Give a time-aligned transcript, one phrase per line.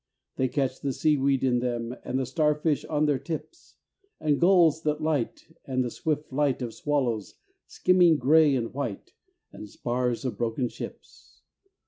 [0.35, 3.75] They catch the seaweed in them And the starfish on their tips,
[4.19, 7.35] And gulls that light And the swift flight Of swallows
[7.67, 9.13] skimming grey and white
[9.53, 11.43] And spars of broken ships.